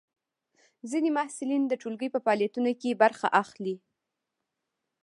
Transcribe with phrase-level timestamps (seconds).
[0.89, 3.75] ځینې محصلین د ټولګي په فعالیتونو کې برخه اخلي.